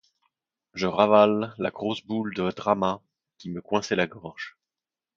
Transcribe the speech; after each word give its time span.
Je 0.73 0.87
ravale 0.87 1.53
la 1.59 1.69
grosse 1.69 2.03
boule 2.03 2.33
de 2.33 2.49
drama 2.49 3.03
qui 3.37 3.51
me 3.51 3.61
coinçait 3.61 3.95
la 3.95 4.07
gorge. 4.07 4.57